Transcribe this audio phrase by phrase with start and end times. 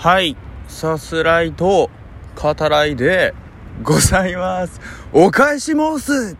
[0.00, 0.34] はい。
[0.66, 1.90] さすらいと
[2.34, 3.34] 語らいで
[3.82, 4.80] ございます。
[5.12, 6.38] お返し申す。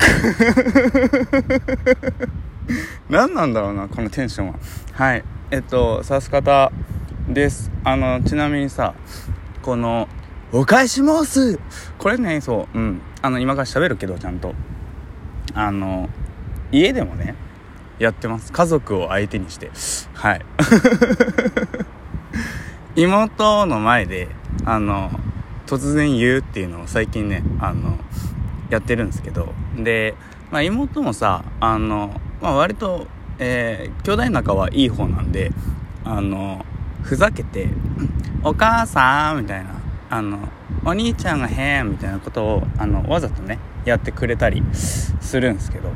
[3.10, 4.54] 何なんだろうなこのテンションは。
[4.92, 5.24] はい。
[5.50, 6.72] えっとさす方
[7.28, 7.70] です。
[7.84, 8.94] あのちなみにさ
[9.60, 10.08] この
[10.52, 11.58] 「お返し申す」
[12.00, 13.02] これねそううん。
[13.20, 14.54] あの今から喋るけどちゃんと。
[15.52, 16.08] あの
[16.72, 17.34] 家でもね
[17.98, 18.52] やってます。
[18.52, 19.70] 家族を相手にして。
[20.14, 20.40] はい。
[22.96, 24.28] 妹の前で
[24.64, 25.10] あの
[25.66, 27.98] 突然言うっていうのを最近ねあの
[28.70, 29.52] やってるんですけど。
[29.76, 30.14] で、
[30.50, 33.06] まあ、妹もさあの、まあ、割と、
[33.38, 35.52] えー、兄弟仲はいい方なんで
[36.04, 36.64] あの
[37.02, 37.68] ふざけて
[38.42, 39.70] 「お母さん」みたいな
[40.08, 40.38] あの
[40.86, 45.90] 「お兄ちゃんが変」みたいなことをあのわざとねやってくれたりするんですけど。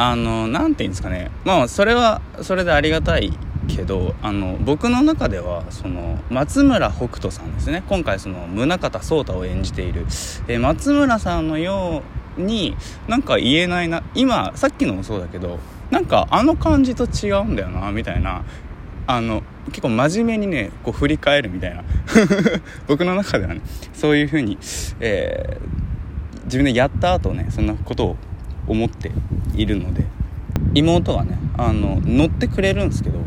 [0.00, 1.32] あの何て言うんですかね。
[1.44, 3.32] まあそれはそれでありがたい
[3.68, 7.84] けどあの僕の中ではその松村北斗さんですね。
[7.88, 10.06] 今回その宗像草太を演じている、
[10.48, 12.02] え松村さんのよ
[12.36, 15.58] うになんか言えないな今さっきのもそうだけど
[15.90, 18.44] なんかあの感じと違うんだよなみたいな
[19.06, 21.84] あの結構真面目にねこう振り返るみたいな。
[22.88, 23.60] 僕の中ではね
[23.92, 24.58] そういう風に、
[25.00, 28.16] えー、自分でやった後ねそんなことを
[28.66, 29.12] 思って
[29.54, 30.04] いるので
[30.74, 33.18] 妹がねあの乗ってくれるんですけど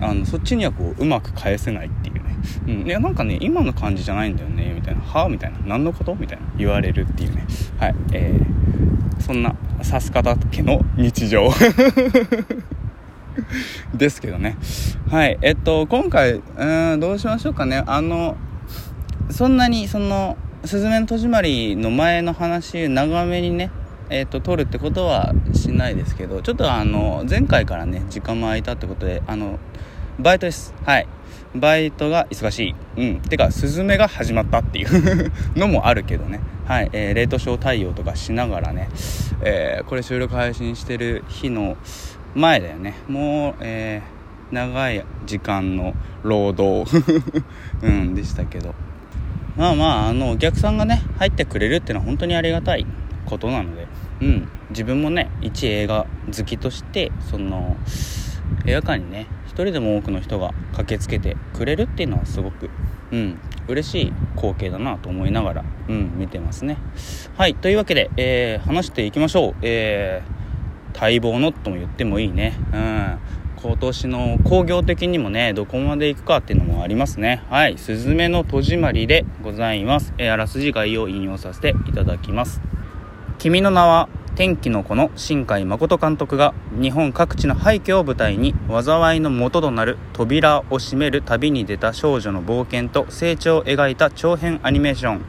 [0.00, 2.22] あのそっちにはこううまく返せないっていうね、
[2.66, 5.24] うん、いやなんかね今の感じじゃないんだよねみたいな「は？
[5.24, 6.46] あ?」みたいな「何のこと?」みたいな。
[6.58, 7.46] 言われるっていうね。
[7.78, 7.94] はい。
[8.12, 11.50] えー、そんなさす方家の日常。
[13.94, 14.56] ですけどね。
[15.10, 15.38] はい。
[15.42, 17.82] えっと今回うんどうしましょうかね。
[17.86, 18.36] あの
[19.30, 23.70] そんなにその「すずめの戸締まり」の前の話長めにね
[24.10, 29.58] えーと、撮るってことはしないですけどちょっとあの前回からね時間も空いたってことであの
[30.18, 30.72] バイトです。
[30.84, 31.06] はい。
[31.54, 32.74] バイトが忙しい。
[32.96, 33.20] うん。
[33.20, 36.40] てかスズメが始まったっていう のもあるけどね。
[36.64, 38.88] はい、えー、冷凍症対応とかしながらね、
[39.42, 41.76] えー、これ収録配信してる日の
[42.34, 42.94] 前だよね。
[43.08, 46.90] もう、えー、長い時間の労働
[47.82, 48.74] うんでしたけど。
[49.56, 52.86] まあまああのお客さんがね入ってくれるっていうのは本当にありがたい
[53.26, 53.86] ことなので、
[54.20, 57.76] うん、自分もね一映画好きとしてその
[58.64, 62.70] 映画館にね一人でも多くの人が駆けつけてくれるっていうのはすごく、
[63.10, 63.38] うん、
[63.68, 66.78] 嬉しい光景だなと思いながら、うん、見てますね。
[67.36, 69.54] はいというわけで、えー、話していきましょう。
[69.62, 72.54] えー、待望のとも言ってもいいね。
[72.72, 73.18] うん
[73.66, 82.60] 今年の工業的にもねどこまで行くかっていうのもありますねはい「すずめの戸締まり」でございます、えー、あらすじ概要を引用させていただきます
[83.38, 95.20] 君の名は天気の子の新海誠監督が日本各地の廃墟を舞台に災いの元となる扉を閉める旅に出た少女の冒険と成長を描いた長編アニメーション。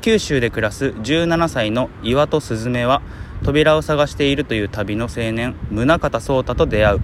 [0.00, 3.02] 九州で暮らす17歳の岩戸鈴芽は
[3.44, 7.00] 扉を探しているという旅の青年宗像草太と出会う。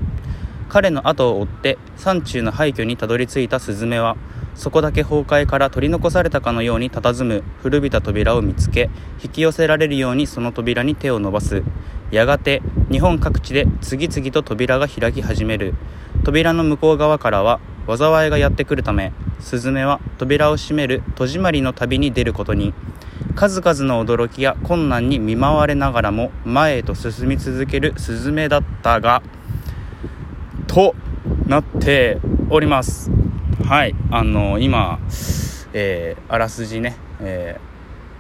[0.69, 4.17] 彼の後を追って山中の廃墟にたどり着いた鈴芽は
[4.55, 8.89] そこだけ崩壊から取り残されたかのように佇む古びた扉を見つけ
[9.23, 11.63] 引き寄せられるようにその扉に手を伸ばす。
[12.11, 15.75] やがて日本各地で次々と扉が開き始める。
[16.23, 22.73] 扉の向こう側からは災いがやってくるためスズメは扉を閉める戸締まりの旅に出ることに。
[23.35, 29.23] 数々の驚きや困難に見舞われながらも前へと進み続けるスズメだったが
[30.69, 30.95] と
[31.47, 33.24] なっております。
[33.69, 34.99] はいあの今、
[35.73, 37.59] えー、あらすじね、え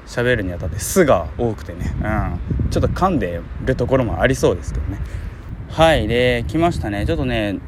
[0.06, 4.98] ー、喋るにあたって「す」が多くてね、うん、ちょっと噛んでるところもありそうですけどね。
[5.68, 7.04] はいで来ましたね。
[7.04, 7.58] ちょっとね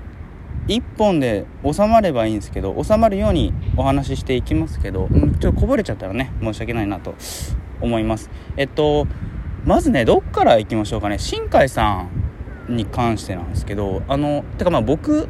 [0.69, 7.15] 1本で収まればいいんですけど収まるようにお話ししていきますけど、うん、ちょっとこぼれちゃったらね申し訳ないなと
[7.82, 8.31] 思います。
[8.56, 9.06] えっと
[9.66, 11.19] まずねどっから行きましょうかね。
[11.19, 12.06] 新海さ
[12.70, 15.28] んに関してなんですけどあのてかまあ僕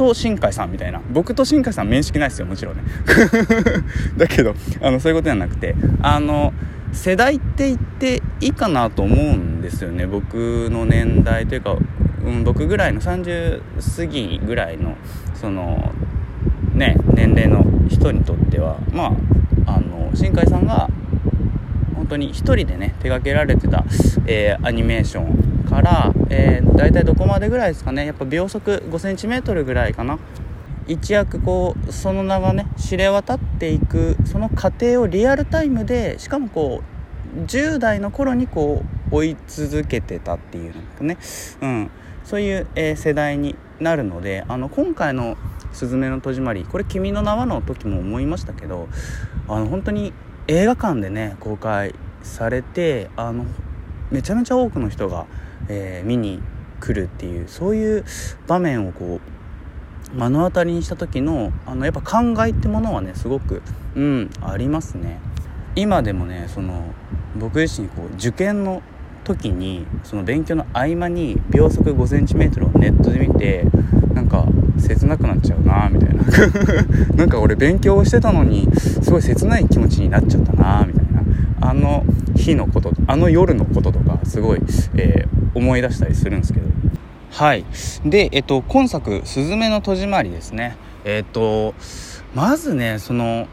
[0.00, 1.02] と新海さんみたいな。
[1.12, 2.82] 僕と新海さん面識ないですよもちろんね。
[4.16, 6.54] だけどあのそういうことじゃなくてあの
[6.90, 10.06] 世代って言っていいかなと思うんですよね。
[10.06, 11.76] 僕の年代というか、
[12.24, 13.60] うん、僕ぐらいの30
[13.96, 14.96] 過ぎぐらいの
[15.34, 15.92] その
[16.72, 19.14] ね年齢の人にとってはま
[19.66, 20.88] ああの新海さんが
[22.10, 23.84] 当に1人でね手掛けられてた、
[24.26, 28.06] えー、アニメーションから、えー、大体どこまでぐらいですかね。
[28.06, 30.18] やっぱ秒速 5cm ぐらいかな。
[30.88, 38.82] 一躍こうその名がね知れ渡っていくその過程をリアルタイムでしかもこう10代の頃にこ
[39.12, 41.16] う追い続けてたっていうのね、
[41.60, 41.90] うん、
[42.24, 45.36] そういう、えー、世代になるのであの今回の
[45.72, 48.88] 「すずめの戸締まり」これ「君の名は」の時も思いましたけど
[49.46, 50.12] あの本当に
[50.50, 51.94] 映画館でね公開
[52.24, 53.46] されてあの
[54.10, 55.26] めちゃめちゃ多くの人が、
[55.68, 56.42] えー、見に
[56.80, 58.04] 来るっていうそういう
[58.48, 59.20] 場面をこ
[60.12, 63.62] う目の当たりにした時のあのやっぱ考えってものはねすごく
[63.94, 65.20] うんありますね。
[65.76, 66.82] 今でもねその
[67.36, 68.82] 僕自身こう受験の
[69.22, 73.64] 時にその勉強の合間に秒速 5cm をネットで見て
[74.14, 76.24] なんか切なくなっちゃうなみたいな。
[77.16, 81.22] なんか俺勉強してたのにすごい切ない気持ちになっちゃったなみたいな。
[81.62, 82.04] あの
[82.36, 84.62] 日のことあの夜のこととかすごい、
[84.94, 86.66] えー、思い出したりするんですけど。
[87.30, 87.64] はい。
[88.04, 90.76] でえっと今作「すずめの戸締まり」ですね。
[91.04, 91.74] えっと
[92.34, 93.46] まずねその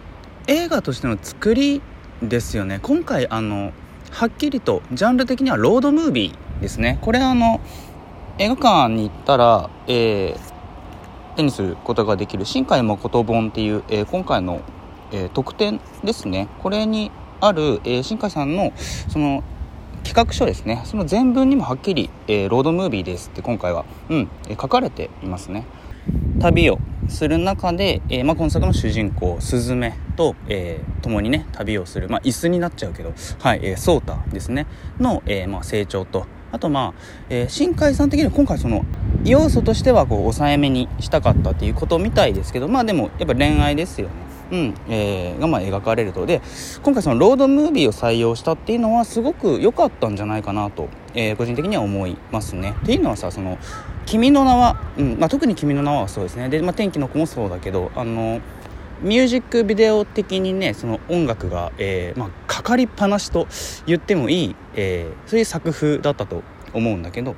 [0.47, 1.81] 映画としての作り
[2.21, 2.79] ですよね。
[2.81, 3.71] 今回あの
[4.11, 6.97] はっきりとジャンル的にはロードムービーですね。
[7.01, 7.59] これあの
[8.39, 10.39] 映画館に行ったら、えー、
[11.38, 14.62] 手にすることができる新海誠本っていう、えー、今回の、
[15.12, 16.50] えー、特典ですね。
[16.62, 18.74] これにある、えー、新海さんの
[19.07, 19.44] その
[20.04, 20.81] 企画書ですね。
[20.86, 25.66] その全文にもはっきり、え、ロードムービーですって今回は、うんえ、書かれていますね。
[26.39, 26.80] 旅を
[27.10, 34.66] する中で、えー、まあ、今作の主人公スズメと、えー、共にね旅をする、まあ、椅子になっちゃうけど、はいえー、ソータですね。
[35.00, 38.85] の、えまあ、成長とあとまあ、えー、新海さん的には今回その
[39.23, 44.27] 要素としてはこう抑えめにしたかったっていうことみたいですけどまあでもやっぱ恋愛ですよね。
[44.51, 44.73] うん。
[44.88, 46.25] えー、がま描かれると。
[46.25, 46.41] で
[46.83, 52.73] 今回そのロードムービーを採用したっていうのはすごく良かったんじゃないかなと、えー、個人的には思いますね。
[52.83, 53.57] っていうのはさその
[54.05, 55.17] 「君の名は」うん。
[55.19, 56.50] まあ、特に「君の名は」そうですね。
[56.50, 58.39] で、まあ、天気の子もそうだけどあの
[59.01, 63.47] ミュージックビデオ的にねその音楽が、えーまあ、かかりっぱなしと
[63.85, 67.35] 言ってもいい、えー、そういう作風だったと思うんだけど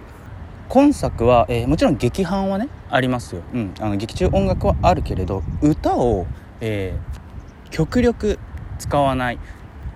[0.67, 6.27] 今作は、えー、もちろん劇伴はねありますよ、うん、あの劇中音楽はあるけれど歌を
[6.61, 8.39] えー、極力
[8.77, 9.39] 使わない。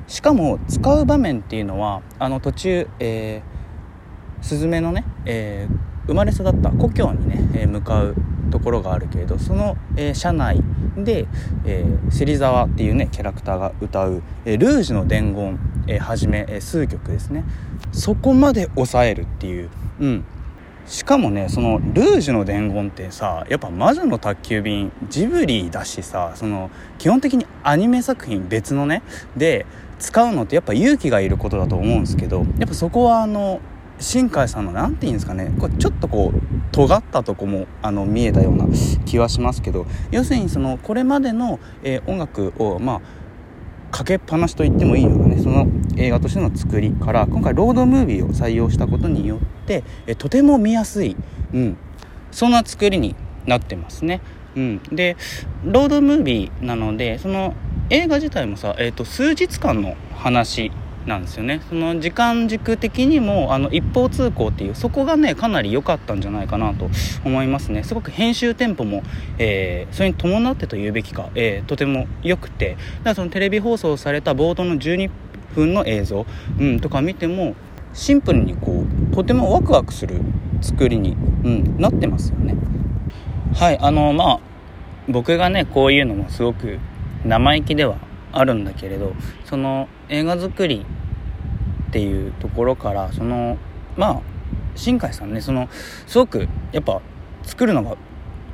[0.07, 8.15] しかも使う場面っていうのはあの途中、えー、スズメのね、えー、生まれ育った故郷にね、えー、向かう
[8.53, 10.61] ところがあるけれどその、えー、車内
[10.95, 11.25] で、
[11.65, 17.43] えー、芹沢っていうねキャラクターが歌う「えー、ルージュの伝言」えー、はじめ、えー、数曲ですね。
[17.91, 19.69] そこまで抑えるっていう、
[19.99, 20.23] うん、
[20.85, 26.69] しかもねそのルージュの伝言ってさやっぱ魔女の宅急便ジブリだしさその
[26.99, 29.01] 基本的にアニメ作品別のね
[29.35, 29.65] で
[29.97, 33.61] 使うのってやっぱ勇気がいることだと思うんですけどやっぱそこはあの
[34.03, 36.39] 新海さんの何て言うんですかねこれちょっとこう
[36.71, 38.67] 尖ったとこもあの見えたような
[39.05, 43.01] 気はしますけど要するにそのこれまでの、えー、音楽をまあ
[43.91, 51.15] かけっぱなしと言ってもいいようなねその映画としての作りから今回ロードムービーを採用したことによってえとても見やすい、
[51.53, 51.77] うん、
[52.31, 53.15] そんな作りに
[53.45, 54.21] なってますね。
[54.55, 55.17] うん、で
[55.63, 57.55] ロードムービーなのでその
[57.89, 60.71] 映画自体もさ、えーと、数日間の話
[61.05, 61.61] なんですよね。
[61.69, 66.89] その時間軸的にもあの一方通行っていうそこがねかなり良かったんじゃないかなと
[67.25, 67.83] 思いますね。
[67.83, 69.03] すごく編集テンポも、
[69.37, 72.71] えー、それに伴ってと言うべきか、えー、とても良くて。
[72.71, 75.09] だからそのテレビ放送された冒頭の12
[75.55, 76.25] 分の映像、
[76.59, 77.55] うん、とか見ても
[77.93, 80.21] シンプルにこうとてもワクワクする
[80.61, 81.11] 作りに、
[81.43, 82.55] うん、なってますよね。
[83.55, 84.39] はいあのまあ
[85.07, 86.79] 僕がねこういうのもすごく
[87.25, 87.97] 生意気では
[88.33, 89.13] あるんだけれど
[89.45, 90.85] その映画作り
[91.89, 93.57] っていうところからその
[93.95, 94.21] まあ
[94.75, 95.69] 新海さんねその
[96.07, 97.01] すごくやっぱ
[97.43, 97.95] 作るのが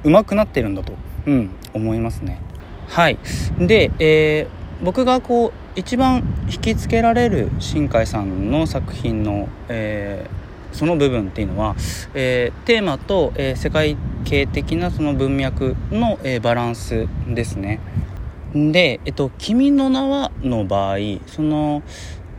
[0.03, 0.93] 上手くなってるんだと、
[1.25, 2.41] うん、思いますね
[2.87, 3.17] はい
[3.59, 11.75] で、えー、僕がこう一番引きつけられる新海さんの作品の、えー、その部分っていうのは、
[12.13, 13.95] えー、テーマと、えー、世界
[14.25, 17.79] 系的なその文脈の、えバランスですね。
[18.53, 21.83] で、えっと「君の名は」の場合その、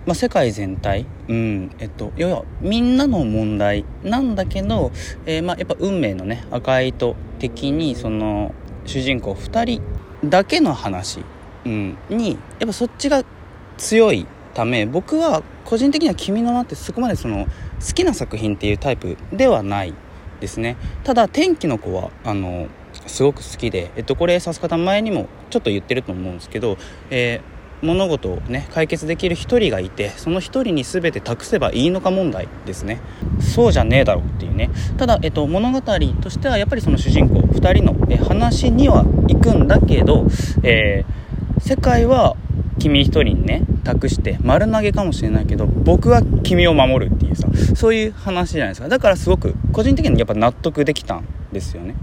[0.07, 4.91] まあ、世界全体、うんえっと、要はみんなの問題なんだけど、
[5.27, 8.55] えー、まあ、やっぱ運命のね赤い糸的にその
[8.87, 11.21] 主人公2人だけの話、
[11.65, 13.25] うん、にやっぱそっちが
[13.77, 17.47] 強いため僕は個人的には「君の名」ってそこまでその
[17.87, 19.95] 好きな作品っていうタイプではない
[20.41, 20.77] ですね。
[21.05, 22.67] ただ「天気の子は」あの
[23.07, 26.77] すごく好きで、えっと、これさす方前にもちょっと言ってると思うんですけど、
[27.11, 33.01] えー、物事をね解決できる一人がいてその一人に全て託せばいいのか問題ですね。
[33.41, 34.71] そうじゃねえだろうっていうね。
[34.99, 40.27] ただ、えっと、物語としてはやっぱりその主人公2人の、え話には行くんだけど、
[40.63, 42.37] えー、世界は
[42.79, 48.89] 君一人にね託して丸投げかもしれないけど僕は君を守るっていうさそういう話じゃないですか。
[48.89, 51.95] だからすごく個人的にやっぱ納得できたんですよね。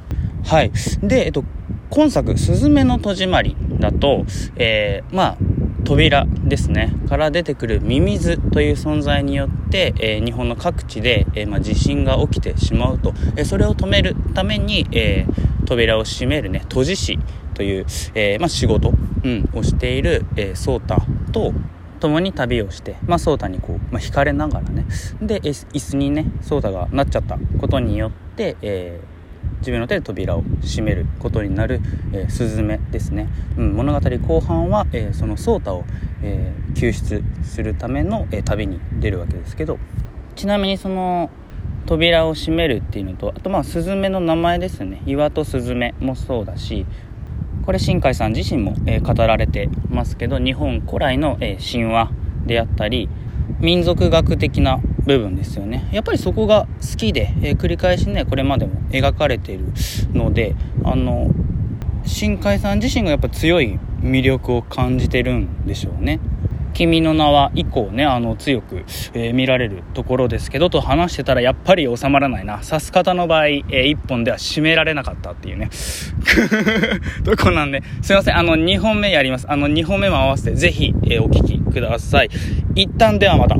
[0.48, 0.72] はい。
[1.04, 1.44] で、えっと、
[1.90, 4.26] 今作「すずめの戸締まり」だと、
[4.56, 5.38] えー、まあ
[5.84, 6.94] 扉ですね。
[7.10, 15.26] から出てくるミミズという存在によって、えー、日本の各地で、えー、まあ、地震が起きてしまうと、えそれを止めるために、え
[15.66, 17.20] 扉を閉めるね閉じ師
[17.54, 17.86] という、
[18.16, 21.54] えまあ、仕事、うん、をしている、えソーと
[22.00, 24.86] 共に旅をして、まあ、ソータにこう、まあ、惹かれながらね。
[25.22, 29.17] で椅子にねソータがなっちゃったことによって、えー
[29.60, 31.82] 自分の手で扉を閉めることになる、
[32.14, 35.86] えー、スズメですね、うん、物語後半は、えー、そのソータを、
[36.22, 39.80] えー、救出するための、え旅に出るわけですけど。
[40.36, 41.32] ちなみにその
[41.88, 45.02] 扉を閉めるっていうのとあとまあスズメの名前ですね。
[45.08, 46.86] 岩とスズメもそうだし
[47.66, 52.12] これ新海さん自身も、え語られてますけど日本古来の、え神話
[52.46, 53.10] であったり
[53.60, 59.66] 民族学的な部分ですよねやっぱりそこが好きで、えー、繰り返しねこれまでも描かれている
[60.14, 61.32] のであの
[62.06, 66.20] 新海さん自身がやっぱ強い魅力を感じてるんでしょうね
[66.78, 68.86] 君の名は以降ね、あの、強く、
[69.16, 72.60] えー、見られるところですけど、と話してたらやっぱり収まらないな。
[72.60, 75.72] 刺す方の場合、えー、1本では締められなかったっていうね。
[77.26, 79.48] とこなんで、すいません、あの、2本目やります。
[79.50, 82.30] あの、2本目も合わせて、ぜひ、えー、お聞きください。
[82.76, 83.58] 一旦ではまた。